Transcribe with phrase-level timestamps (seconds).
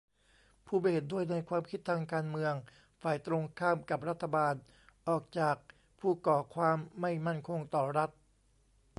[0.65, 2.53] ผู้ไม่เห็นด้วยในความคิดทางการเมือง
[3.01, 4.53] ฝ่ายตรงข้ามกับรัฐบาล
[5.07, 5.55] ออกจาก
[5.99, 8.09] ผู้ก่อความไม่มั่นคงต่อรัฐ